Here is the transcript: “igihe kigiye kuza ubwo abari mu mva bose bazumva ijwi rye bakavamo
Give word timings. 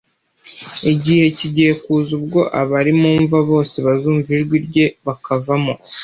“igihe 0.91 1.25
kigiye 1.37 1.71
kuza 1.83 2.11
ubwo 2.19 2.39
abari 2.61 2.91
mu 2.99 3.11
mva 3.23 3.39
bose 3.49 3.75
bazumva 3.85 4.27
ijwi 4.37 4.57
rye 4.67 4.85
bakavamo 5.05 5.73